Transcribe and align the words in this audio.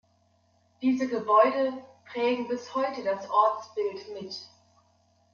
Diese 0.81 1.07
Gebäude 1.07 1.73
prägen 2.11 2.47
bis 2.47 2.73
heute 2.73 3.03
das 3.03 3.29
Ortsbild 3.29 4.19
mit. 4.19 4.33